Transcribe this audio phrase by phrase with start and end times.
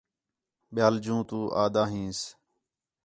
[0.73, 2.19] ٻِیال جوں توں آہدا ہینس